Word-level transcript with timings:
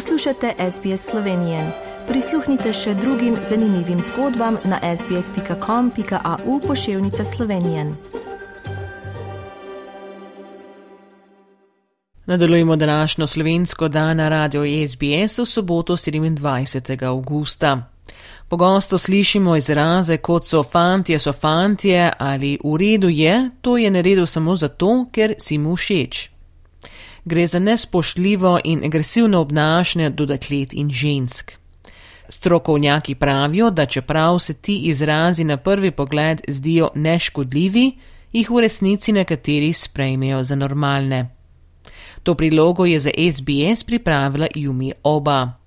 Poslušate 0.00 0.54
SBS 0.70 1.10
Slovenije. 1.10 1.72
Prisluhnite 2.08 2.72
še 2.72 2.94
drugim 2.94 3.36
zanimivim 3.48 4.00
zgodbam 4.00 4.56
na 4.64 4.96
sbsp.com.au 4.96 6.60
pošiljka 6.66 7.24
Slovenije. 7.24 7.92
Nadaljujemo 12.26 12.76
današnjo 12.76 13.26
slovensko 13.26 13.88
dan 13.88 14.16
na 14.16 14.28
radio 14.28 14.62
SBS 14.88 15.38
v 15.38 15.46
soboto 15.46 15.96
27. 15.96 17.06
augusta. 17.06 17.92
Pogosto 18.48 18.98
slišimo 18.98 19.56
izraze 19.56 20.16
kot 20.16 20.46
so 20.46 20.62
fantje, 20.62 21.18
so 21.18 21.32
fantje 21.32 22.12
ali 22.18 22.58
v 22.64 22.76
redu 22.76 23.08
je, 23.08 23.50
to 23.60 23.76
je 23.76 23.90
naredil 23.90 24.26
samo 24.26 24.56
zato, 24.56 25.06
ker 25.12 25.34
si 25.38 25.58
mu 25.58 25.76
všeč. 25.76 26.39
Gre 27.24 27.46
za 27.46 27.58
nespoštljivo 27.58 28.60
in 28.64 28.84
agresivno 28.84 29.40
obnašanje 29.40 30.10
do 30.10 30.26
deklet 30.26 30.72
in 30.72 30.90
žensk. 30.90 31.52
Strokovnjaki 32.28 33.14
pravijo, 33.14 33.70
da 33.70 33.86
čeprav 33.86 34.38
se 34.38 34.54
ti 34.54 34.78
izrazi 34.78 35.44
na 35.44 35.56
prvi 35.56 35.90
pogled 35.90 36.40
zdijo 36.48 36.90
neškodljivi, 36.94 37.92
jih 38.32 38.50
v 38.50 38.60
resnici 38.60 39.12
nekateri 39.12 39.72
sprejmejo 39.72 40.44
za 40.44 40.54
normalne. 40.54 41.28
To 42.22 42.34
prilogo 42.34 42.84
je 42.84 43.00
za 43.00 43.10
SBS 43.32 43.84
pripravila 43.84 44.46
Jumi 44.54 44.92
Oba. 45.02 45.59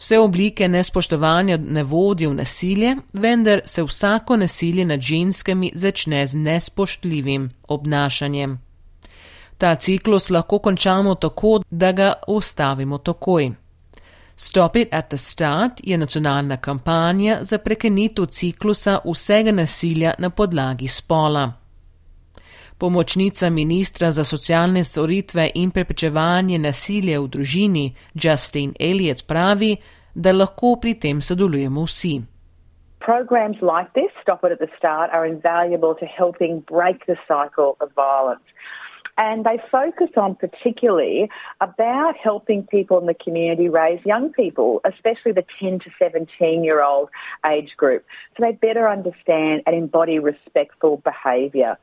Vse 0.00 0.18
oblike 0.18 0.68
nespoštovanja 0.68 1.56
ne 1.56 1.82
vodijo 1.82 2.30
v 2.30 2.34
nasilje, 2.34 2.96
vendar 3.12 3.60
se 3.64 3.82
vsako 3.84 4.36
nasilje 4.36 4.84
nad 4.84 5.00
ženskami 5.00 5.72
začne 5.74 6.26
z 6.26 6.36
nespoštljivim 6.36 7.50
obnašanjem. 7.68 8.58
Ta 9.58 9.74
ciklus 9.74 10.30
lahko 10.30 10.58
končamo 10.58 11.14
tako, 11.14 11.60
da 11.70 11.92
ga 11.92 12.12
ustavimo 12.28 12.98
takoj. 12.98 13.52
Stop 14.36 14.76
It 14.76 14.88
at 14.92 15.08
the 15.08 15.16
Start 15.16 15.80
je 15.84 15.98
nacionalna 15.98 16.56
kampanja 16.56 17.38
za 17.42 17.58
prekenitev 17.58 18.26
ciklusa 18.26 18.98
vsega 19.04 19.52
nasilja 19.52 20.14
na 20.18 20.30
podlagi 20.30 20.88
spola. 20.88 21.59
Pomočnica 22.80 23.50
ministra 23.50 24.10
za 24.10 24.24
socialne 24.24 24.84
storitve 24.84 25.50
in 25.54 25.68
preprečevanje 25.70 26.58
nasilja 26.58 27.18
v 27.20 27.28
družini 27.28 27.82
Justin 28.14 28.72
Elliot 28.80 29.26
pravi, 29.28 29.76
da 30.14 30.32
lahko 30.32 30.78
pri 30.80 30.94
tem 30.96 31.20
sodelujemo 31.20 31.84
vsi. 31.84 32.14
Programs 33.04 33.60
like 33.60 33.92
this, 33.92 34.08
Stop 34.22 34.48
It 34.48 34.52
at 34.56 34.64
the 34.64 34.72
Start, 34.78 35.12
are 35.12 35.26
invaluable 35.28 35.94
to 36.00 36.06
helping 36.08 36.64
break 36.64 37.04
the 37.04 37.18
cycle 37.28 37.76
of 37.84 37.92
violence. 37.92 38.48
And 39.18 39.44
they 39.44 39.60
focus 39.70 40.16
on 40.16 40.34
particularly 40.40 41.28
about 41.60 42.16
helping 42.16 42.64
people 42.64 42.96
in 42.98 43.04
the 43.04 43.20
community 43.24 43.68
raise 43.68 44.00
young 44.06 44.32
people, 44.32 44.80
especially 44.88 45.32
the 45.32 45.44
10 45.60 45.80
to 45.84 45.90
17 45.98 46.64
year 46.64 46.80
old 46.82 47.10
age 47.44 47.76
group, 47.76 48.06
so 48.32 48.38
they 48.40 48.52
better 48.52 48.88
understand 48.88 49.64
and 49.66 49.76
embody 49.76 50.18
respectful 50.18 51.02
behaviour. 51.04 51.76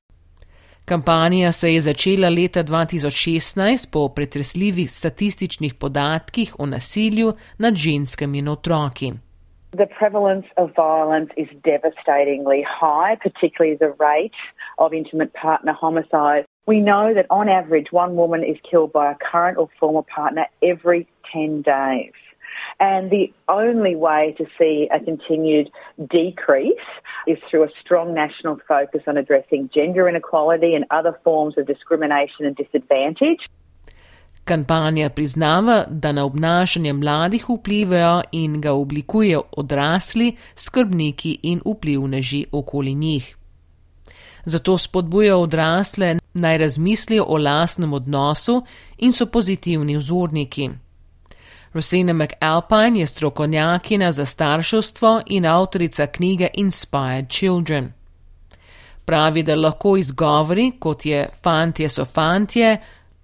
Kampanja 0.90 1.52
se 1.52 1.74
je 1.74 1.82
začela 1.82 2.30
leta 2.30 2.64
2016 2.64 3.94
po 3.94 4.10
pretresljivih 4.16 4.92
statističnih 4.92 5.74
podatkih 5.74 6.56
o 6.60 6.66
nasilju 6.66 7.34
nad 7.60 7.74
ženskami 7.76 8.38
in 8.38 8.48
otroki. 8.48 9.12
The 9.72 9.90
prevalence 10.00 10.48
of 10.56 10.70
violence 10.76 11.32
is 11.44 11.50
devastatingly 11.72 12.62
high, 12.82 13.14
particularly 13.26 13.78
the 13.86 13.94
rate 14.10 14.40
of 14.78 14.94
intimate 14.94 15.32
partner 15.42 15.74
homicide. 15.84 16.44
We 16.72 16.78
know 16.90 17.06
that 17.18 17.28
on 17.40 17.46
average, 17.60 17.88
one 17.92 18.12
woman 18.22 18.42
is 18.52 18.58
killed 18.70 18.92
by 19.00 19.06
a 19.12 19.18
current 19.32 19.58
or 19.58 19.68
former 19.80 20.06
partner 20.18 20.46
every 20.72 21.02
10 21.34 21.62
days. 21.62 22.16
And 22.80 23.10
the 23.10 23.34
only 23.48 23.96
way 23.96 24.36
to 24.38 24.46
see 24.58 24.88
a 24.92 25.00
continued 25.00 25.72
decrease 25.98 26.90
is 27.26 27.38
through 27.50 27.64
a 27.64 27.72
strong 27.82 28.14
national 28.14 28.60
focus 28.68 29.02
on 29.08 29.18
addressing 29.18 29.70
gender 29.74 30.08
inequality 30.08 30.76
and 30.76 30.86
other 30.92 31.14
forms 31.24 31.58
of 31.58 31.66
discrimination 31.66 32.46
and 32.46 32.56
disadvantage. 32.56 33.42
Kampanja 34.46 35.10
priznava, 35.10 35.86
da 35.90 36.12
na 36.12 36.26
obnašanje 36.26 36.94
mladih 36.94 37.50
vplivajo 37.50 38.22
in 38.32 38.62
ga 38.62 38.72
oblikujejo 38.74 39.42
odrasli, 39.52 40.36
skrbniki 40.56 41.40
in 41.44 41.62
vplivneži 41.66 42.46
okoli 42.52 42.94
njih. 42.96 43.36
Zato 44.46 44.78
spodbuja 44.78 45.38
odrasle 45.38 46.16
naj 46.34 46.58
razmislijo 46.58 47.26
o 47.28 47.38
lastnem 47.38 47.94
odnosu 47.94 48.62
in 48.98 49.12
so 49.12 49.26
pozitivni 49.26 49.98
vzorniki. 49.98 50.70
Rosina 51.78 52.14
McAlpine 52.14 53.00
je 53.00 53.08
strokovnjakina 53.08 54.12
za 54.12 54.26
starševstvo 54.26 55.22
in 55.26 55.46
avtorica 55.46 56.08
knjige 56.08 56.48
Inspired 56.54 57.30
Children. 57.30 57.94
Pravi, 59.06 59.44
da 59.44 59.56
lahko 59.56 59.98
izgovori, 59.98 60.72
kot 60.80 61.06
je 61.06 61.30
fantje 61.44 61.90
so 61.90 62.06
fantje, 62.06 62.78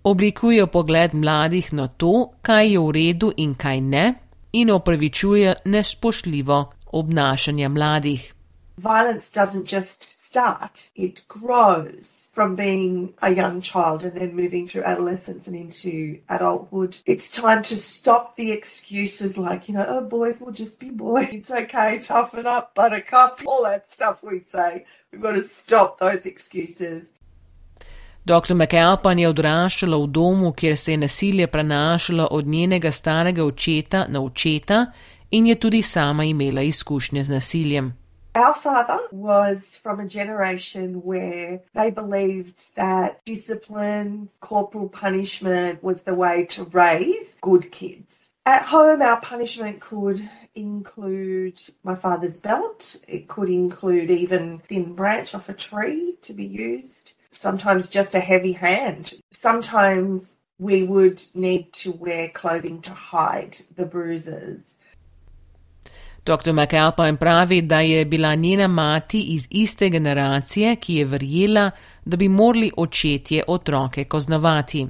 oblikujejo 0.03 0.68
pogled 0.68 1.13
mladih 1.13 1.74
na 1.74 1.88
to, 1.88 2.30
kaj 2.42 2.72
je 2.72 2.80
v 2.80 2.92
redu 2.92 3.31
in 3.38 3.56
kaj 3.56 3.81
ne, 3.81 4.13
in 4.52 4.72
opravičuje 4.72 5.56
nespoštljivo 5.66 6.72
obnašanje 6.92 7.69
mladih. 7.69 8.34
Violence 8.78 9.40
doesn't 9.40 9.75
just 9.75 10.12
start, 10.33 10.89
it 10.95 11.21
grows 11.27 12.27
from 12.31 12.55
being 12.55 13.13
a 13.21 13.31
young 13.31 13.61
child 13.61 14.03
and 14.03 14.16
then 14.17 14.35
moving 14.35 14.67
through 14.67 14.81
adolescence 14.83 15.45
and 15.45 15.55
into 15.55 16.17
adulthood. 16.27 16.97
It's 17.05 17.29
time 17.29 17.61
to 17.69 17.77
stop 17.77 18.35
the 18.35 18.51
excuses 18.51 19.38
like, 19.38 19.69
you 19.69 19.75
know, 19.75 19.85
oh, 19.88 20.01
boys 20.01 20.39
will 20.39 20.51
just 20.51 20.79
be 20.79 20.89
boys. 20.89 21.29
It's 21.31 21.51
okay, 21.51 21.99
toughen 21.99 22.47
up, 22.47 22.73
buttercup, 22.73 23.41
all 23.45 23.63
that 23.66 23.91
stuff 23.91 24.23
we 24.23 24.39
say. 24.39 24.85
We've 25.11 25.21
got 25.21 25.33
to 25.33 25.44
stop 25.44 25.99
those 25.99 26.25
excuses. 26.25 27.11
Dr. 28.25 28.55
McAlpin 28.55 29.19
je 29.19 29.29
odraščala 29.29 29.97
v 30.01 30.07
domu, 30.07 30.53
kjer 30.53 30.77
se 30.77 30.91
je 30.91 30.97
nasilje 30.97 31.47
prenašalo 31.47 32.27
od 32.31 32.47
njenega 32.47 32.91
starega 32.91 33.45
očeta 33.45 34.07
na 34.09 34.23
očeta 34.23 34.85
in 35.31 35.47
je 35.47 35.55
tudi 35.55 35.81
sama 35.81 36.23
imela 36.23 36.61
izkušnje 36.61 37.23
z 37.23 37.31
nasiljem. 37.31 38.03
Our 38.35 38.55
father 38.55 38.99
was 39.11 39.77
from 39.77 39.99
a 39.99 40.07
generation 40.07 41.03
where 41.03 41.61
they 41.75 41.91
believed 41.91 42.75
that 42.75 43.23
discipline, 43.25 44.29
corporal 44.39 44.89
punishment 44.89 45.83
was 45.83 46.01
the 46.01 46.16
way 46.16 46.45
to 46.45 46.63
raise 46.63 47.38
good 47.41 47.71
kids. 47.71 48.31
At 48.47 48.63
home, 48.63 49.03
our 49.03 49.21
punishment 49.21 49.81
could 49.81 50.27
include 50.55 51.61
my 51.83 51.94
father's 51.94 52.38
belt. 52.38 52.95
It 53.07 53.27
could 53.27 53.49
include 53.49 54.09
even 54.09 54.59
thin 54.59 54.95
branch 54.95 55.35
off 55.35 55.50
a 55.50 55.53
tree 55.53 56.17
to 56.23 56.33
be 56.33 56.45
used. 56.45 57.13
Sometimes 57.29 57.88
just 57.88 58.15
a 58.15 58.19
heavy 58.19 58.53
hand. 58.53 59.13
Sometimes 59.31 60.38
we 60.57 60.83
would 60.83 61.21
need 61.35 61.71
to 61.73 61.91
wear 61.91 62.29
clothing 62.29 62.81
to 62.81 62.94
hide 62.94 63.57
the 63.75 63.85
bruises. 63.85 64.77
Dr. 66.25 66.53
McAlpine 66.53 67.17
pravi, 67.17 67.61
da 67.61 67.79
je 67.79 68.06
bila 68.06 68.35
njena 68.35 68.67
mati 68.67 69.22
iz 69.22 69.47
iste 69.50 69.89
generacije, 69.89 70.75
ki 70.75 70.95
je 70.95 71.06
verjela, 71.06 71.72
da 72.06 72.17
bi 72.17 72.29
morali 72.29 72.72
očetje 72.78 73.44
otroke 73.47 74.03
kaznovati. 74.03 74.88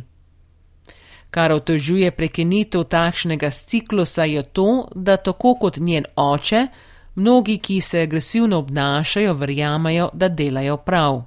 Kar 1.29 1.51
otežuje 1.51 2.11
prekenitev 2.11 2.83
takšnega 2.83 3.49
ciklusa 3.49 4.23
je 4.23 4.43
to, 4.43 4.87
da 4.95 5.17
tako 5.17 5.55
kot 5.55 5.77
njen 5.77 6.05
oče, 6.15 6.67
mnogi, 7.15 7.57
ki 7.57 7.81
se 7.81 8.01
agresivno 8.01 8.57
obnašajo, 8.57 9.33
verjamajo, 9.33 10.09
da 10.13 10.29
delajo 10.29 10.77
prav. 10.77 11.23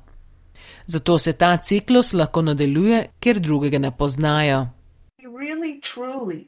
Zato 0.86 1.18
se 1.18 1.32
ta 1.32 1.56
ciklus 1.56 2.12
lahko 2.12 2.42
nadaljuje, 2.42 3.06
ker 3.20 3.40
drugega 3.40 3.78
ne 3.78 3.96
poznajo. 3.96 4.66
Really, 5.18 5.80
truly, 5.80 6.46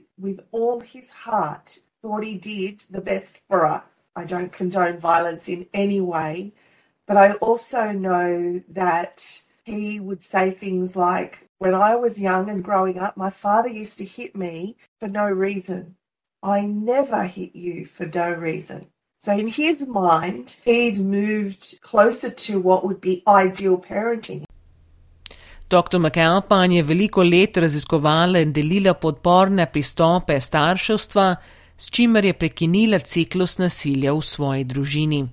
thought 1.24 1.87
he 2.22 2.34
did 2.34 2.80
the 2.90 3.00
best 3.00 3.40
for 3.48 3.66
us. 3.66 4.10
I 4.14 4.24
don't 4.24 4.52
condone 4.52 4.98
violence 4.98 5.48
in 5.48 5.66
any 5.74 6.00
way, 6.00 6.52
but 7.06 7.16
I 7.16 7.32
also 7.34 7.92
know 7.92 8.62
that 8.68 9.42
he 9.64 10.00
would 10.00 10.24
say 10.24 10.50
things 10.50 10.96
like, 10.96 11.48
When 11.58 11.74
I 11.74 11.96
was 11.96 12.20
young 12.20 12.50
and 12.50 12.62
growing 12.62 12.98
up, 12.98 13.16
my 13.16 13.30
father 13.30 13.68
used 13.68 13.98
to 13.98 14.04
hit 14.04 14.36
me 14.36 14.76
for 15.00 15.08
no 15.08 15.26
reason. 15.26 15.96
I 16.42 16.60
never 16.62 17.24
hit 17.24 17.56
you 17.56 17.86
for 17.86 18.06
no 18.06 18.30
reason. 18.30 18.86
So, 19.20 19.32
in 19.32 19.48
his 19.48 19.86
mind, 19.88 20.60
he'd 20.64 20.98
moved 20.98 21.80
closer 21.82 22.30
to 22.30 22.60
what 22.60 22.84
would 22.84 23.00
be 23.00 23.24
ideal 23.26 23.76
parenting. 23.76 24.44
Dr. 25.68 25.98
McAlpine 25.98 26.76
je 26.76 26.82
veliko 26.82 27.22
let 27.24 27.56
raziskovala 27.56 28.38
in 28.38 28.52
delila 28.52 28.94
podporne 28.94 29.66
pristope 29.66 30.40
starševstva, 30.40 31.34
s 31.78 31.90
čimer 31.90 32.24
je 32.24 32.32
prekinila 32.34 32.98
ciklus 32.98 33.58
nasilja 33.58 34.12
v 34.12 34.22
svoji 34.22 34.64
družini. 34.64 35.28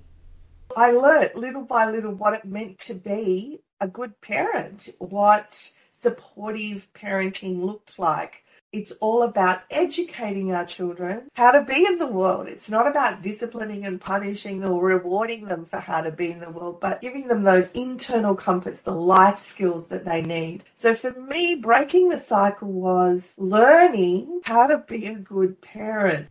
I 0.76 0.92
learned 0.92 1.34
little 1.34 1.66
by 1.66 1.90
little 1.90 2.14
what 2.14 2.38
it 2.38 2.44
meant 2.44 2.78
to 2.86 2.94
be 2.94 3.58
a 3.80 3.88
good 3.88 4.12
parent, 4.20 4.88
what 4.98 5.72
supportive 5.92 6.86
parenting 6.94 7.64
looked 7.64 7.98
like. 7.98 8.46
It's 8.72 8.92
all 9.00 9.22
about 9.22 9.60
educating 9.70 10.52
our 10.52 10.66
children 10.66 11.30
how 11.34 11.50
to 11.50 11.62
be 11.62 11.86
in 11.90 11.98
the 11.98 12.06
world. 12.06 12.46
It's 12.46 12.70
not 12.70 12.86
about 12.86 13.22
disciplining 13.22 13.84
and 13.86 14.00
punishing 14.00 14.62
or 14.64 14.82
rewarding 14.82 15.46
them 15.46 15.64
for 15.64 15.80
how 15.80 16.02
to 16.02 16.10
be 16.10 16.30
in 16.30 16.40
the 16.40 16.50
world, 16.50 16.78
but 16.80 17.00
giving 17.00 17.26
them 17.26 17.42
those 17.42 17.72
internal 17.72 18.34
compass, 18.34 18.82
the 18.82 18.92
life 18.92 19.38
skills 19.38 19.88
that 19.88 20.04
they 20.04 20.22
need. 20.22 20.62
So 20.74 20.94
for 20.94 21.12
me, 21.12 21.54
breaking 21.54 22.10
the 22.10 22.18
cycle 22.18 22.70
was 22.70 23.34
learning 23.38 24.42
how 24.44 24.66
to 24.66 24.84
be 24.86 25.06
a 25.06 25.14
good 25.14 25.60
parent. 25.60 26.28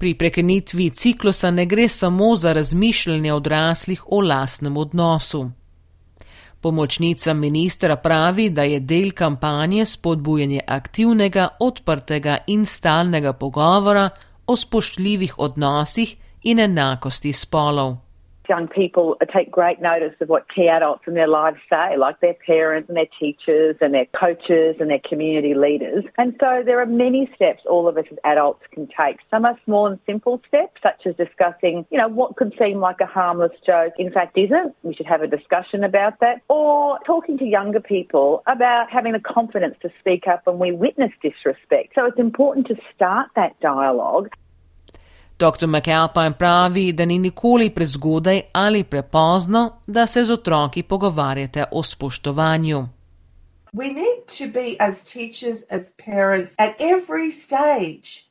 Pri 0.00 0.14
prekinitvi 0.14 0.90
ciklusa 0.90 1.50
ne 1.50 1.66
gre 1.66 1.88
samo 1.88 2.36
za 2.36 2.52
razmišljanje 2.52 3.32
odraslih 3.32 4.04
o 4.06 4.20
lasnem 4.20 4.76
odnosu. 4.76 5.50
Pomočnica 6.60 7.34
ministra 7.34 7.96
pravi, 7.96 8.50
da 8.50 8.62
je 8.62 8.80
del 8.80 9.10
kampanje 9.12 9.84
spodbujanje 9.84 10.60
aktivnega, 10.66 11.48
odprtega 11.60 12.38
in 12.46 12.64
stalnega 12.66 13.32
pogovora 13.32 14.08
o 14.46 14.56
spoštljivih 14.56 15.38
odnosih 15.38 16.16
in 16.42 16.58
enakosti 16.58 17.32
spolov. 17.32 17.96
Young 18.50 18.68
people 18.68 19.16
take 19.32 19.50
great 19.50 19.80
notice 19.80 20.12
of 20.20 20.28
what 20.28 20.52
key 20.52 20.68
adults 20.68 21.04
in 21.06 21.14
their 21.14 21.28
lives 21.28 21.56
say, 21.70 21.96
like 21.96 22.20
their 22.20 22.34
parents 22.34 22.88
and 22.88 22.96
their 22.96 23.08
teachers 23.18 23.76
and 23.80 23.94
their 23.94 24.06
coaches 24.06 24.76
and 24.80 24.90
their 24.90 25.00
community 25.08 25.54
leaders. 25.54 26.04
And 26.18 26.36
so 26.40 26.62
there 26.66 26.80
are 26.80 26.86
many 26.86 27.30
steps 27.34 27.62
all 27.70 27.86
of 27.88 27.96
us 27.96 28.04
as 28.10 28.18
adults 28.24 28.64
can 28.72 28.88
take. 28.88 29.18
Some 29.30 29.44
are 29.44 29.56
small 29.64 29.86
and 29.86 30.00
simple 30.04 30.42
steps, 30.48 30.80
such 30.82 31.06
as 31.06 31.14
discussing, 31.14 31.86
you 31.90 31.98
know, 31.98 32.08
what 32.08 32.36
could 32.36 32.52
seem 32.58 32.80
like 32.80 33.00
a 33.00 33.06
harmless 33.06 33.52
joke, 33.64 33.94
in 33.98 34.12
fact 34.12 34.36
isn't. 34.36 34.74
We 34.82 34.94
should 34.94 35.06
have 35.06 35.22
a 35.22 35.28
discussion 35.28 35.84
about 35.84 36.18
that. 36.20 36.42
Or 36.48 36.98
talking 37.06 37.38
to 37.38 37.44
younger 37.44 37.80
people 37.80 38.42
about 38.48 38.90
having 38.90 39.12
the 39.12 39.20
confidence 39.20 39.76
to 39.82 39.90
speak 40.00 40.26
up 40.26 40.44
when 40.44 40.58
we 40.58 40.72
witness 40.72 41.12
disrespect. 41.22 41.92
So 41.94 42.06
it's 42.06 42.18
important 42.18 42.66
to 42.66 42.76
start 42.94 43.28
that 43.36 43.58
dialogue 43.60 44.30
Dr. 45.40 45.66
McAlpine 45.66 46.34
pravi, 46.38 46.92
da 46.92 47.04
ni 47.04 47.18
nikoli 47.18 47.70
prezgodaj 47.70 48.42
ali 48.52 48.84
prepozno, 48.84 49.80
da 49.86 50.06
se 50.06 50.24
z 50.24 50.32
otroki 50.32 50.82
pogovarjate 50.82 51.64
o 51.72 51.82
spoštovanju. 51.82 52.88
We 53.72 53.86
need 53.86 54.26
to 54.38 54.44
be, 54.52 54.76
as 54.78 55.12
teachers, 55.12 55.62
as 55.70 55.82
parents, 56.06 56.54
at 56.58 56.74
every 56.80 57.30
stage, 57.30 58.26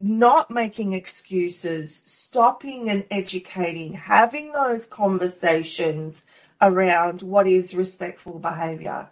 not 0.00 0.50
making 0.50 0.94
excuses, 0.94 2.02
stopping 2.06 2.90
and 2.90 3.02
educating, 3.10 3.96
having 3.96 4.52
those 4.52 4.86
conversations 4.96 6.24
around 6.60 7.22
what 7.22 7.46
is 7.46 7.74
respectful 7.74 8.38
behaviour. 8.38 9.06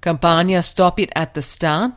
Kampanja 0.00 0.62
Stop 0.62 0.98
It 0.98 1.12
at 1.14 1.34
the 1.34 1.42
Start 1.42 1.92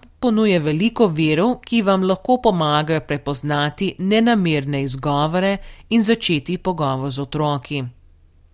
veliko 0.59 1.07
virov, 1.07 1.57
ki 1.65 1.81
vam 1.81 2.03
lahko 2.07 2.37
pomagajo 2.43 3.01
prepoznati 3.07 3.95
izgovore 4.79 5.57
in 5.89 6.01
začeti 6.01 6.57
pogovor 6.57 7.11
z 7.11 7.19
otroki. 7.21 7.83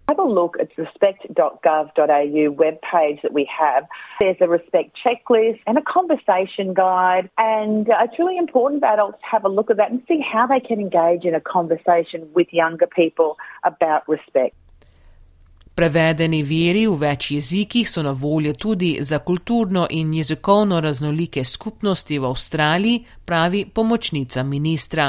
Have 0.09 0.17
a 0.17 0.23
look 0.23 0.57
at 0.59 0.69
the 0.75 0.83
respect.gov.au 0.83 2.43
webpage 2.63 3.21
that 3.21 3.31
we 3.31 3.47
have. 3.59 3.83
There's 4.19 4.41
a 4.41 4.47
respect 4.47 4.97
checklist 5.05 5.59
and 5.67 5.77
a 5.77 5.83
conversation 5.83 6.73
guide. 6.73 7.29
And 7.37 7.87
uh, 7.87 8.05
it's 8.05 8.17
really 8.17 8.39
important 8.39 8.81
for 8.81 8.87
adults 8.87 9.19
to 9.19 9.27
have 9.31 9.45
a 9.45 9.49
look 9.49 9.69
at 9.69 9.77
that 9.77 9.91
and 9.91 10.01
see 10.07 10.19
how 10.19 10.47
they 10.47 10.59
can 10.59 10.79
engage 10.79 11.25
in 11.25 11.35
a 11.35 11.39
conversation 11.39 12.27
with 12.33 12.47
younger 12.51 12.87
people 12.87 13.37
about 13.63 14.09
respect. 14.09 14.55
Prevedeni 15.79 16.41
viri 16.43 16.81
v 16.91 16.95
več 16.99 17.29
jezikih 17.31 17.87
so 17.87 18.01
na 18.03 18.11
voljo 18.11 18.51
tudi 18.51 18.89
za 18.99 19.21
kulturno 19.23 19.85
in 19.95 20.09
jezikovno 20.13 20.81
raznolike 20.83 21.43
skupnosti 21.47 22.17
v 22.19 22.25
Avstraliji, 22.27 23.05
pravi 23.25 23.61
pomočnica 23.75 24.43
ministra. 24.43 25.05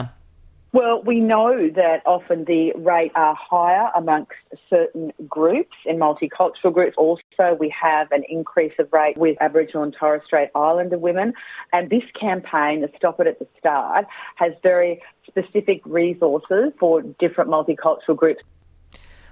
Well, 0.73 1.03
we 1.03 1.19
know 1.19 1.51
that 1.75 2.07
often 2.07 2.45
the 2.45 2.71
rate 2.79 3.11
are 3.17 3.35
higher 3.35 3.91
amongst 3.97 4.39
certain 4.69 5.11
groups 5.27 5.75
in 5.85 5.99
multicultural 5.99 6.73
groups. 6.73 6.95
Also, 6.97 7.59
we 7.59 7.75
have 7.75 8.07
an 8.13 8.23
increase 8.29 8.75
of 8.79 8.87
rate 8.93 9.19
with 9.19 9.37
Aboriginal 9.41 9.83
and 9.83 9.93
Torres 9.99 10.23
Strait 10.25 10.51
Islander 10.55 10.99
women. 10.99 11.33
And 11.73 11.91
this 11.91 12.07
campaign, 12.15 12.83
the 12.83 12.91
Stop 12.97 13.19
It 13.19 13.27
at 13.27 13.41
the 13.41 13.49
Start, 13.59 14.07
has 14.37 14.53
very 14.63 15.03
specific 15.27 15.83
resources 15.85 16.71
for 16.79 17.03
different 17.19 17.51
multicultural 17.51 18.15
groups. 18.15 18.43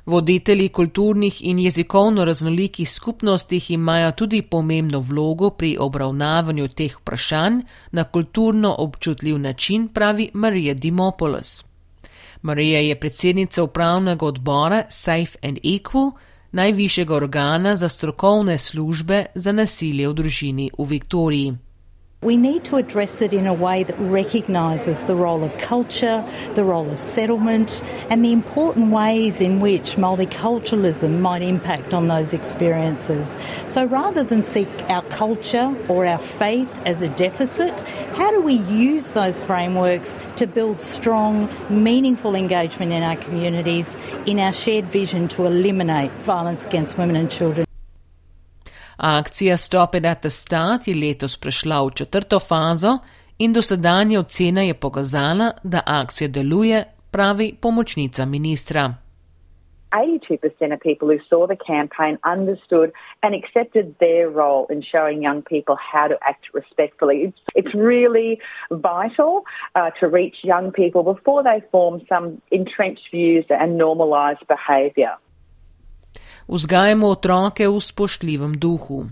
Voditelji 0.09 0.69
kulturnih 0.69 1.39
in 1.45 1.59
jezikovno 1.59 2.25
raznolikih 2.25 2.91
skupnostih 2.91 3.71
imajo 3.71 4.13
tudi 4.13 4.43
pomembno 4.43 5.01
vlogo 5.01 5.51
pri 5.51 5.77
obravnavanju 5.81 6.69
teh 6.69 6.95
vprašanj 7.01 7.59
na 7.93 8.05
kulturno 8.05 8.75
občutljiv 8.79 9.39
način, 9.39 9.89
pravi 9.89 10.31
Marija 10.35 10.75
Dimopoulos. 10.75 11.65
Marija 12.43 12.81
je 12.81 13.01
predsednica 13.01 13.63
upravnega 13.63 14.27
odbora 14.27 14.83
Safe 14.89 15.39
and 15.43 15.59
Equal, 15.65 16.11
najvišjega 16.53 17.15
organa 17.15 17.77
za 17.77 17.89
strokovne 17.89 18.59
službe 18.59 19.25
za 19.35 19.53
nasilje 19.53 20.09
v 20.09 20.15
družini 20.15 20.71
v 20.79 20.85
Viktoriji. 20.85 21.57
We 22.21 22.37
need 22.37 22.65
to 22.65 22.77
address 22.79 23.23
it 23.23 23.33
in 23.33 23.47
a 23.47 23.55
way 23.55 23.85
that 23.85 23.97
recognises 23.97 25.03
the 25.03 25.15
role 25.15 25.45
of 25.45 25.57
culture, 25.57 26.29
the 26.55 26.65
role 26.65 26.91
of 26.91 26.99
settlement, 26.99 27.81
and 28.11 28.25
the 28.25 28.33
important 28.33 28.91
ways 28.91 29.41
in 29.41 29.61
which 29.61 29.95
multiculturalism 29.95 31.21
might 31.21 31.43
impact 31.43 31.95
on 31.95 32.09
those 32.09 32.33
experiences. 32.33 33.37
So 33.67 33.85
rather 33.85 34.25
than 34.25 34.43
seek 34.43 34.69
our 34.91 35.03
culture 35.03 35.73
or 35.87 36.07
our 36.07 36.19
faith 36.19 36.69
as 36.85 37.03
a 37.03 37.09
deficit, 37.09 37.79
how 38.17 38.33
do 38.33 38.41
we 38.41 38.55
use 38.55 39.13
those 39.13 39.41
frameworks 39.41 40.19
to 40.39 40.49
build 40.49 40.81
strong, 40.81 41.49
meaningful 41.71 42.35
engagement 42.35 42.91
in 42.91 43.05
our 43.05 43.17
communities 43.17 43.97
in 44.27 44.41
our 44.41 44.53
shared 44.53 44.87
vision 44.87 45.29
to 45.29 45.47
eliminate 45.47 46.11
violence 46.25 46.67
against 46.67 46.99
women 46.99 47.15
and 47.15 47.31
children? 47.31 47.68
Akcija 48.99 49.57
Stop 49.57 49.95
It 49.95 50.05
at 50.05 50.21
the 50.21 50.31
Start 50.31 50.89
je 50.89 50.95
letos 50.95 51.37
prešla 51.37 51.83
v 51.87 51.91
četrto 51.95 52.39
fazo 52.41 52.99
in 53.39 53.53
dosedanja 53.53 54.21
ocena 54.21 54.63
je 54.63 54.75
pokazala, 54.75 55.53
da 55.63 55.81
akcija 55.87 56.29
deluje, 56.29 56.85
pravi 57.11 57.55
pomočnica 57.61 58.25
ministra. 58.25 58.95
82% 59.93 60.73
of 60.73 60.81
people 60.81 61.09
who 61.09 61.19
saw 61.31 61.47
the 61.47 61.57
campaign 61.57 62.19
understood 62.25 62.93
and 63.23 63.35
accepted 63.35 63.95
their 64.01 64.29
role 64.29 64.67
in 64.69 64.83
showing 64.83 65.23
young 65.23 65.43
people 65.43 65.77
how 65.77 66.09
to 66.09 66.17
act 66.29 66.47
respectfully. 66.53 67.17
It's, 67.27 67.39
it's 67.55 67.75
really 67.75 68.41
vital 68.71 69.45
uh, 69.77 69.91
to 70.01 70.09
reach 70.09 70.37
young 70.43 70.73
people 70.73 71.03
before 71.03 71.43
they 71.43 71.63
form 71.71 72.03
some 72.09 72.43
entrenched 72.51 73.09
views 73.13 73.47
and 73.49 73.81
normalise 73.81 74.41
behaviour. 74.49 75.17
Vzgajamo 76.49 77.09
otroke 77.09 77.69
v 77.69 77.81
spoštljivem 77.81 78.59
duhu. 78.59 79.07